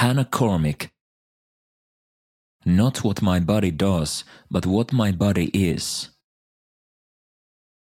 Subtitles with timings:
[0.00, 0.90] Hannah Cormick.
[2.64, 6.10] Not what my body does, but what my body is.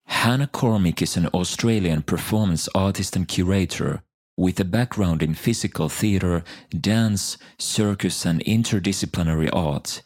[0.04, 4.02] Hannah Cormick is an Australian performance artist and curator
[4.36, 6.44] with a background in physical theatre,
[6.78, 10.02] dance, circus, and interdisciplinary art.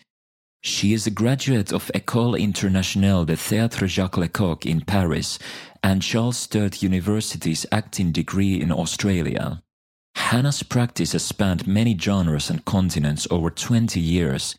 [0.63, 5.41] She is a graduate of École Internationale de Théâtre Jacques Lecoq in Paris
[5.83, 9.65] and Charles Sturt University's acting degree in Australia.
[10.29, 14.57] Hannah's practice has spanned many genres and continents over 20 years,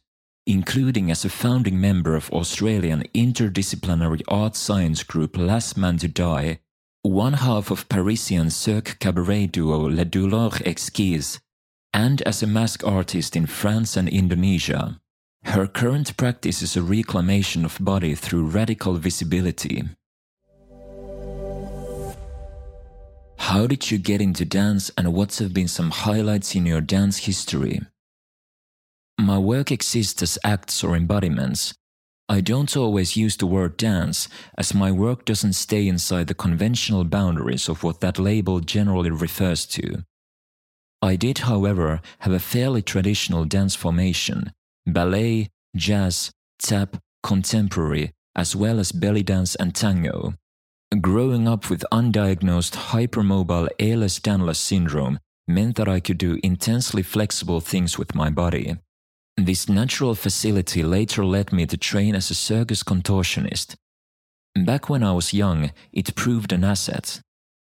[0.47, 6.57] including as a founding member of Australian interdisciplinary art science group Last Man to Die,
[7.03, 11.39] one half of Parisian Cirque cabaret duo Les Douleurs Exquises,
[11.93, 14.99] and as a mask artist in France and Indonesia.
[15.43, 19.83] Her current practice is a reclamation of body through radical visibility.
[23.49, 27.17] How did you get into dance and what have been some highlights in your dance
[27.25, 27.81] history?
[29.19, 31.73] My work exists as acts or embodiments.
[32.29, 37.03] I don't always use the word dance, as my work doesn't stay inside the conventional
[37.05, 40.03] boundaries of what that label generally refers to.
[41.01, 44.53] I did, however, have a fairly traditional dance formation
[44.85, 50.35] ballet, jazz, tap, contemporary, as well as belly dance and tango.
[50.97, 57.99] Growing up with undiagnosed hypermobile Ehlers-Danlos syndrome meant that I could do intensely flexible things
[57.99, 58.75] with my body.
[59.37, 63.75] This natural facility later led me to train as a circus contortionist.
[64.55, 67.21] Back when I was young, it proved an asset.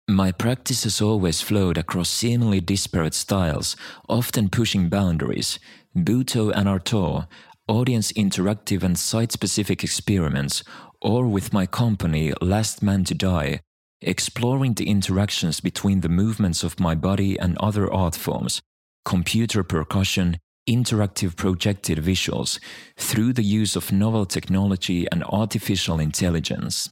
[0.08, 3.76] My practice has always flowed across seemingly disparate styles,
[4.08, 5.60] often pushing boundaries,
[5.94, 7.28] Butoh and Artaud,
[7.72, 10.64] audience interactive and site specific experiments,
[11.02, 13.62] or with my company Last Man to Die,
[14.02, 18.62] exploring the interactions between the movements of my body and other art forms,
[19.06, 20.38] computer percussion,
[20.70, 22.60] interactive projected visuals,
[22.98, 26.90] through the use of novel technology and artificial intelligence.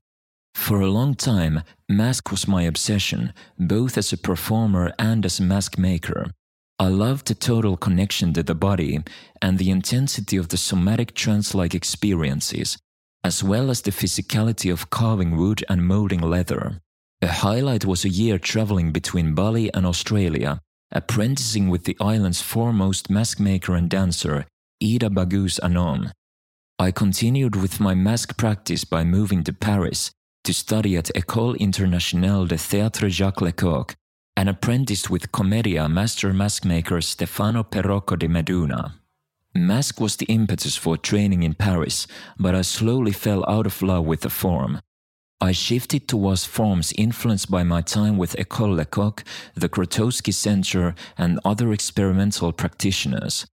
[0.56, 5.44] For a long time, mask was my obsession, both as a performer and as a
[5.44, 6.31] mask maker.
[6.81, 9.03] I loved the total connection to the body
[9.41, 12.78] and the intensity of the somatic trance like experiences,
[13.22, 16.79] as well as the physicality of carving wood and molding leather.
[17.22, 20.62] A highlight was a year traveling between Bali and Australia,
[20.94, 24.46] apprenticing with the island's foremost mask maker and dancer,
[24.81, 26.11] Ida Bagus Anom.
[26.79, 30.11] I continued with my mask practice by moving to Paris
[30.46, 33.96] to study at École Internationale de Théâtre Jacques Lecoq
[34.39, 38.94] and apprenticed with Commedia master mask maker Stefano Perocco di Meduna.
[39.53, 42.07] Mask was the impetus for training in Paris,
[42.39, 44.79] but I slowly fell out of love with the form.
[45.41, 51.41] I shifted towards forms influenced by my time with École Lecoq, the Grotowski Center, and
[51.44, 53.45] other experimental practitioners.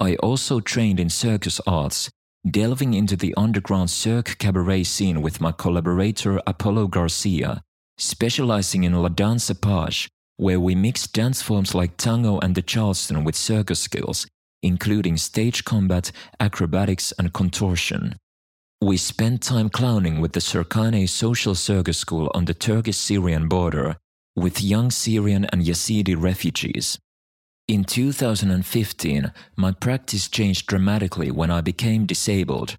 [0.00, 2.10] I also trained in circus arts,
[2.44, 7.62] delving into the underground Cirque cabaret scene with my collaborator Apollo Garcia,
[7.96, 13.24] specializing in La Danse Apache, where we mixed dance forms like tango and the charleston
[13.24, 14.26] with circus skills,
[14.62, 18.16] including stage combat, acrobatics, and contortion.
[18.80, 23.96] We spent time clowning with the Sirkhane Social Circus School on the Turkish Syrian border
[24.34, 26.98] with young Syrian and Yazidi refugees.
[27.68, 32.76] In 2015, my practice changed dramatically when I became disabled.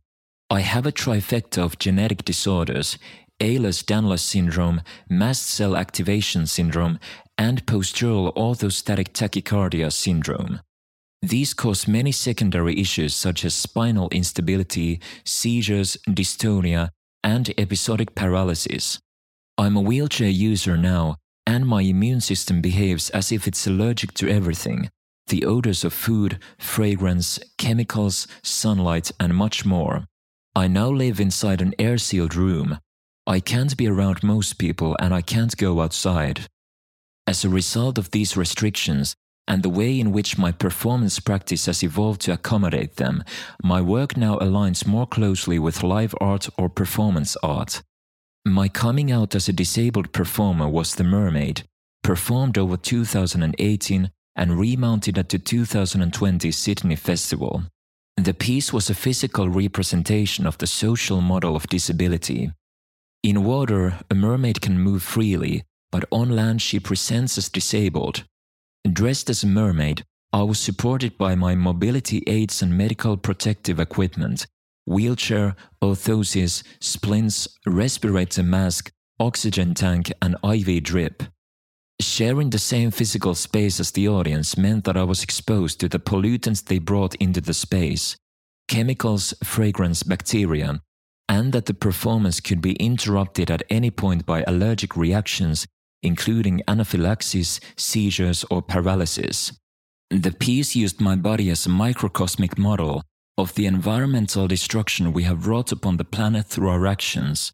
[0.49, 2.97] I have a trifecta of genetic disorders
[3.39, 6.99] Ehlers-Danlos syndrome, mast cell activation syndrome,
[7.37, 10.59] and postural orthostatic tachycardia syndrome.
[11.21, 16.89] These cause many secondary issues such as spinal instability, seizures, dystonia,
[17.23, 18.99] and episodic paralysis.
[19.57, 24.29] I'm a wheelchair user now, and my immune system behaves as if it's allergic to
[24.29, 24.89] everything
[25.27, 30.05] the odors of food, fragrance, chemicals, sunlight, and much more.
[30.53, 32.77] I now live inside an air sealed room.
[33.25, 36.47] I can't be around most people and I can't go outside.
[37.25, 39.15] As a result of these restrictions,
[39.47, 43.23] and the way in which my performance practice has evolved to accommodate them,
[43.63, 47.81] my work now aligns more closely with live art or performance art.
[48.45, 51.63] My coming out as a disabled performer was The Mermaid,
[52.03, 57.63] performed over 2018 and remounted at the 2020 Sydney Festival.
[58.17, 62.51] The piece was a physical representation of the social model of disability.
[63.23, 68.23] In water, a mermaid can move freely, but on land she presents as disabled.
[68.91, 70.03] Dressed as a mermaid,
[70.33, 74.47] I was supported by my mobility aids and medical protective equipment
[74.87, 81.23] wheelchair, orthosis, splints, respirator mask, oxygen tank, and IV drip.
[82.01, 85.99] Sharing the same physical space as the audience meant that I was exposed to the
[85.99, 88.17] pollutants they brought into the space
[88.67, 90.81] chemicals, fragrance, bacteria,
[91.29, 95.67] and that the performance could be interrupted at any point by allergic reactions,
[96.03, 99.51] including anaphylaxis, seizures, or paralysis.
[100.09, 103.01] The piece used my body as a microcosmic model
[103.37, 107.51] of the environmental destruction we have wrought upon the planet through our actions.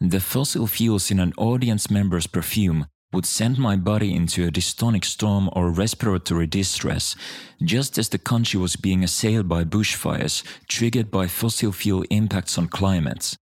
[0.00, 5.04] The fossil fuels in an audience member's perfume would send my body into a dystonic
[5.04, 7.16] storm or respiratory distress,
[7.62, 12.68] just as the country was being assailed by bushfires triggered by fossil fuel impacts on
[12.68, 13.36] climates.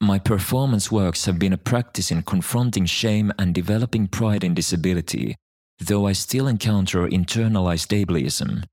[0.00, 5.36] My performance works have been a practice in confronting shame and developing pride in disability,
[5.78, 8.64] though I still encounter internalized ableism.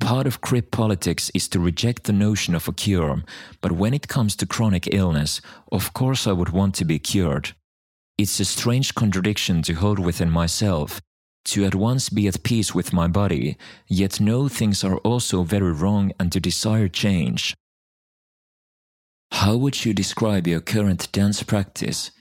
[0.00, 3.22] Part of crip politics is to reject the notion of a cure,
[3.60, 5.40] but when it comes to chronic illness,
[5.72, 7.54] of course I would want to be cured.
[8.18, 11.00] It's a strange contradiction to hold within myself,
[11.46, 15.72] to at once be at peace with my body, yet know things are also very
[15.72, 17.54] wrong and to desire change.
[19.38, 22.12] How would you describe your current dance practice?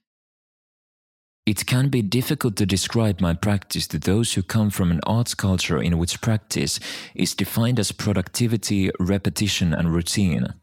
[1.45, 5.35] It can be difficult to describe my practice to those who come from an arts
[5.35, 6.79] culture in which practice
[7.13, 10.55] is defined as productivity, repetition, and routine.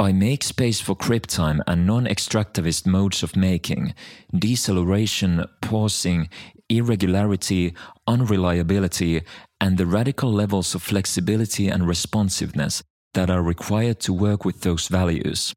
[0.00, 3.94] I make space for crip time and non extractivist modes of making,
[4.36, 6.28] deceleration, pausing,
[6.68, 7.74] irregularity,
[8.08, 9.22] unreliability,
[9.60, 12.82] and the radical levels of flexibility and responsiveness
[13.14, 15.54] that are required to work with those values.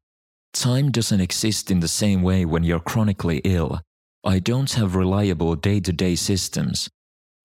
[0.52, 3.80] Time doesn't exist in the same way when you're chronically ill.
[4.24, 6.90] I don't have reliable day to day systems.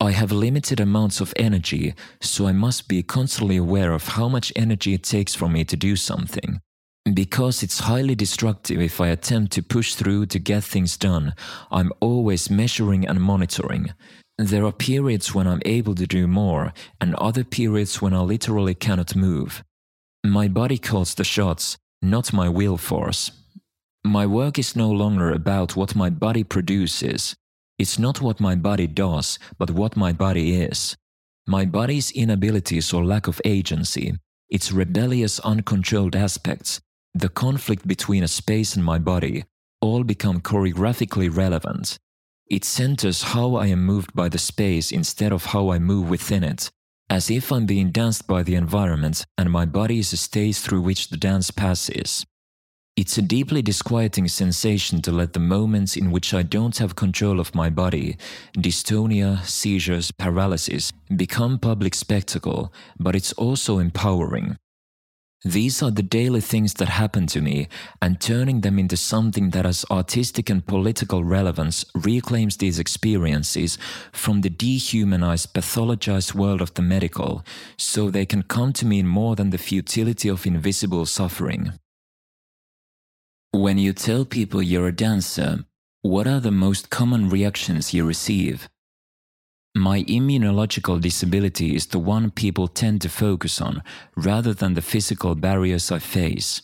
[0.01, 4.51] I have limited amounts of energy, so I must be constantly aware of how much
[4.55, 6.59] energy it takes for me to do something.
[7.13, 11.35] Because it's highly destructive if I attempt to push through to get things done,
[11.71, 13.93] I'm always measuring and monitoring.
[14.37, 18.73] There are periods when I'm able to do more, and other periods when I literally
[18.73, 19.63] cannot move.
[20.25, 23.31] My body calls the shots, not my will force.
[24.03, 27.35] My work is no longer about what my body produces.
[27.79, 30.95] It's not what my body does, but what my body is.
[31.47, 34.15] My body's inabilities or lack of agency,
[34.49, 36.79] its rebellious, uncontrolled aspects,
[37.13, 39.45] the conflict between a space and my body
[39.81, 41.97] all become choreographically relevant.
[42.47, 46.43] It centers how I am moved by the space instead of how I move within
[46.43, 46.69] it,
[47.09, 50.81] as if I'm being danced by the environment and my body is a stage through
[50.81, 52.25] which the dance passes.
[52.97, 57.41] It's a deeply disquieting sensation to let the moments in which I don't have control
[57.41, 58.15] of my body,
[58.55, 64.55] dystonia, seizures, paralysis, become public spectacle, but it's also empowering.
[65.45, 67.67] These are the daily things that happen to me,
[68.01, 73.77] and turning them into something that has artistic and political relevance reclaims these experiences
[74.11, 77.45] from the dehumanized, pathologized world of the medical,
[77.77, 81.73] so they can come to mean more than the futility of invisible suffering.
[83.51, 85.65] When you tell people you're a dancer,
[86.01, 88.67] what are the most common reactions you receive?
[89.77, 93.83] My immunological disability is the one people tend to focus on
[94.15, 96.61] rather than the physical barriers I face.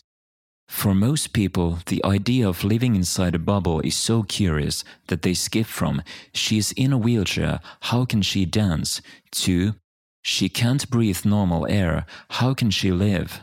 [0.66, 5.34] For most people, the idea of living inside a bubble is so curious that they
[5.34, 9.74] skip from, she's in a wheelchair, how can she dance, to,
[10.22, 13.42] she can't breathe normal air, how can she live?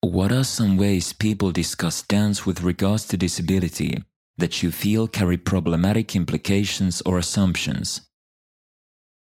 [0.00, 4.04] What are some ways people discuss dance with regards to disability
[4.38, 8.02] that you feel carry problematic implications or assumptions.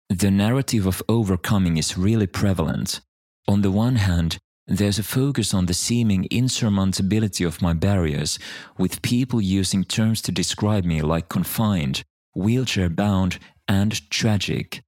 [0.09, 3.01] The narrative of overcoming is really prevalent.
[3.47, 8.39] On the one hand, there's a focus on the seeming insurmountability of my barriers,
[8.79, 12.05] with people using terms to describe me like confined,
[12.35, 14.83] wheelchair bound, and tragic.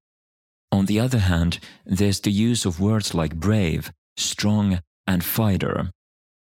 [0.71, 5.91] On the other hand, there's the use of words like brave, strong, and fighter.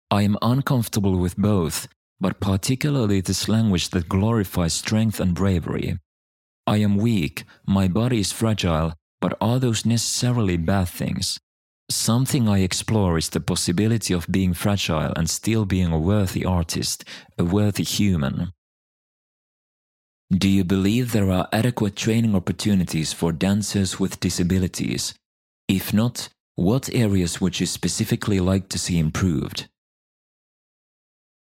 [0.09, 1.87] I am uncomfortable with both
[2.21, 5.97] but particularly this language that glorifies strength and bravery.
[6.67, 11.39] I am weak, my body is fragile, but are those necessarily bad things?
[11.89, 17.03] Something I explore is the possibility of being fragile and still being a worthy artist,
[17.37, 18.53] a worthy human.
[20.31, 25.13] Do you believe there are adequate training opportunities for dancers with disabilities?
[25.67, 29.67] If not, what areas would you specifically like to see improved?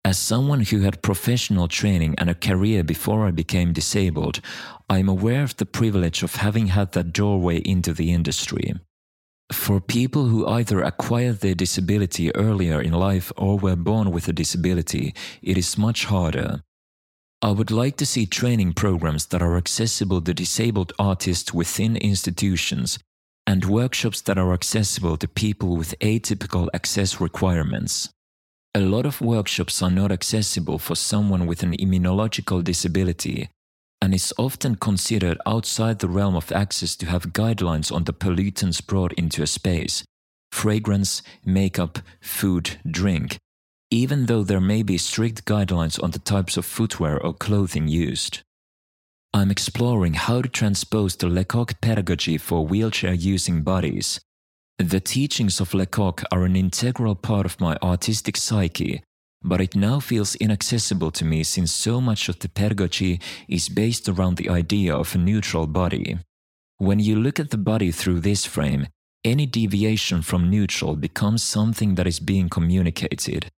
[0.05, 4.41] As someone who had professional training and a career before I became disabled,
[4.89, 8.73] I am aware of the privilege of having had that doorway into the industry.
[9.51, 14.33] For people who either acquired their disability earlier in life or were born with a
[14.33, 16.61] disability, it is much harder.
[17.41, 22.99] I would like to see training programs that are accessible to disabled artists within institutions
[23.45, 28.12] and workshops that are accessible to people with atypical access requirements.
[28.75, 33.49] A lot of workshops are not accessible for someone with an immunological disability,
[34.01, 38.85] and it's often considered outside the realm of access to have guidelines on the pollutants
[38.85, 40.03] brought into a space
[40.51, 43.37] fragrance, makeup, food, drink,
[43.91, 48.41] even though there may be strict guidelines on the types of footwear or clothing used.
[49.35, 54.19] I'm exploring how to transpose the Lecoq pedagogy for wheelchair using bodies.
[54.79, 59.03] The teachings of Lecoq are an integral part of my artistic psyche,
[59.43, 64.09] but it now feels inaccessible to me since so much of the pedagogy is based
[64.09, 66.17] around the idea of a neutral body.
[66.79, 68.87] When you look at the body through this frame,
[69.23, 73.51] any deviation from neutral becomes something that is being communicated.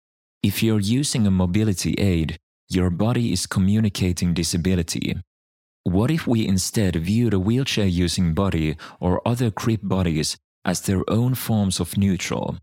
[0.44, 5.16] If you're using a mobility aid, your body is communicating disability.
[5.84, 11.10] What if we instead viewed a wheelchair using body or other crip bodies as their
[11.10, 12.58] own forms of neutral?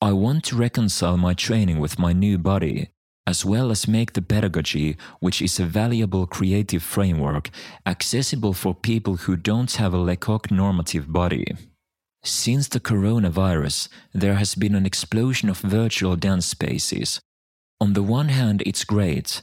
[0.00, 2.90] I want to reconcile my training with my new body,
[3.26, 7.50] as well as make the pedagogy, which is a valuable creative framework,
[7.86, 11.46] accessible for people who don't have a Lecoq normative body.
[12.22, 17.20] Since the coronavirus, there has been an explosion of virtual dance spaces.
[17.80, 19.42] On the one hand, it's great,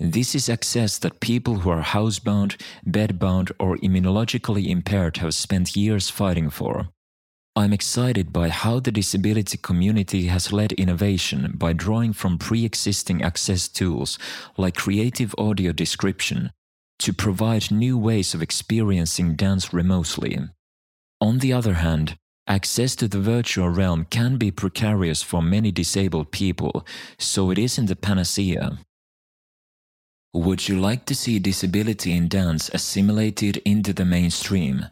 [0.00, 6.10] this is access that people who are housebound, bedbound, or immunologically impaired have spent years
[6.10, 6.88] fighting for.
[7.56, 13.22] I'm excited by how the disability community has led innovation by drawing from pre existing
[13.22, 14.18] access tools
[14.56, 16.50] like creative audio description
[16.98, 20.38] to provide new ways of experiencing dance remotely.
[21.20, 22.16] On the other hand,
[22.48, 26.84] access to the virtual realm can be precarious for many disabled people,
[27.18, 28.78] so it isn't a panacea.
[30.32, 34.86] Would you like to see disability in dance assimilated into the mainstream?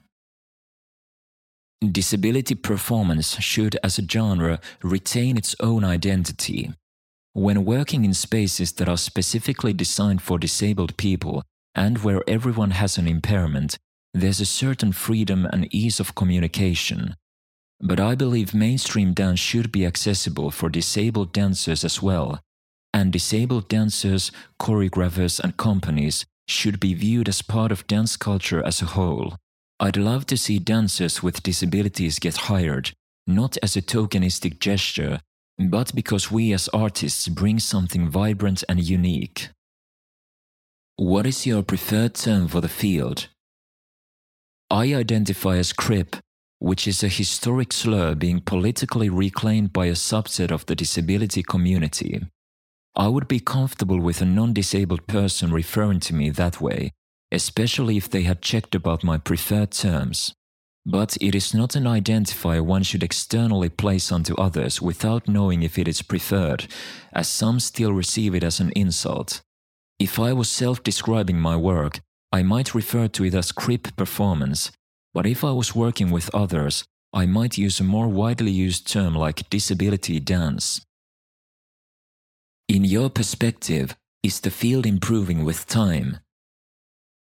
[1.90, 6.70] Disability performance should, as a genre, retain its own identity.
[7.32, 11.42] When working in spaces that are specifically designed for disabled people
[11.74, 13.78] and where everyone has an impairment,
[14.14, 17.16] there's a certain freedom and ease of communication.
[17.80, 22.38] But I believe mainstream dance should be accessible for disabled dancers as well,
[22.94, 28.82] and disabled dancers, choreographers, and companies should be viewed as part of dance culture as
[28.82, 29.34] a whole.
[29.82, 32.92] I'd love to see dancers with disabilities get hired,
[33.26, 35.18] not as a tokenistic gesture,
[35.58, 39.48] but because we as artists bring something vibrant and unique.
[40.94, 43.26] What is your preferred term for the field?
[44.70, 46.14] I identify as crip,
[46.60, 52.20] which is a historic slur being politically reclaimed by a subset of the disability community.
[52.94, 56.92] I would be comfortable with a non disabled person referring to me that way,
[57.32, 60.34] especially if they had checked about my preferred terms.
[60.84, 65.78] But it is not an identifier one should externally place onto others without knowing if
[65.78, 66.66] it is preferred,
[67.12, 69.40] as some still receive it as an insult.
[69.98, 72.00] If I was self describing my work,
[72.32, 74.72] I might refer to it as crip performance,
[75.14, 79.14] but if I was working with others, I might use a more widely used term
[79.14, 80.80] like disability dance.
[82.68, 86.18] In your perspective, is the field improving with time?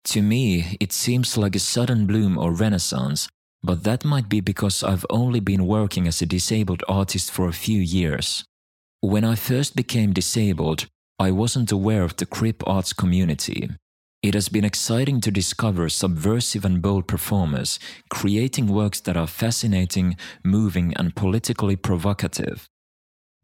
[0.05, 3.27] To me, it seems like a sudden bloom or renaissance,
[3.63, 7.53] but that might be because I've only been working as a disabled artist for a
[7.53, 8.43] few years.
[9.01, 10.87] When I first became disabled,
[11.19, 13.69] I wasn't aware of the crip arts community.
[14.23, 20.17] It has been exciting to discover subversive and bold performers creating works that are fascinating,
[20.43, 22.67] moving, and politically provocative.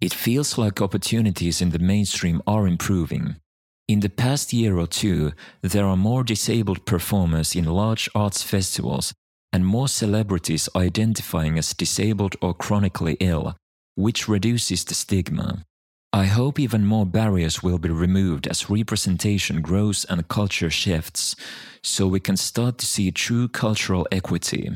[0.02, 3.38] It feels like opportunities in the mainstream are improving.
[3.88, 9.14] In the past year or two, there are more disabled performers in large arts festivals
[9.52, 13.58] and more celebrities identifying as disabled or chronically ill,
[13.96, 15.66] which reduces the stigma.
[16.14, 21.36] I hope even more barriers will be removed as representation grows and culture shifts,
[21.84, 24.72] so we can start to see true cultural equity.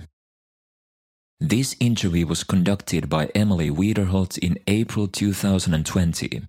[1.39, 6.41] This interview was conducted by Emily Wiederholt in April 2020.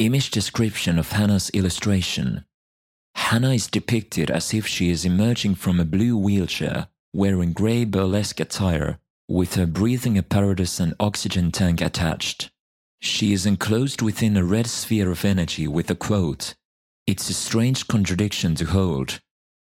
[0.00, 2.46] Image description of Hannah's illustration.
[3.16, 8.40] Hannah is depicted as if she is emerging from a blue wheelchair, wearing grey burlesque
[8.40, 12.50] attire, with her breathing apparatus and oxygen tank attached.
[13.02, 16.54] She is enclosed within a red sphere of energy with a quote
[17.06, 19.20] It's a strange contradiction to hold.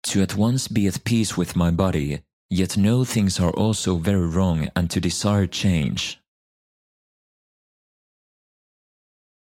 [0.07, 4.27] To at once be at peace with my body Yet know things are also very
[4.27, 6.19] wrong and to desire change.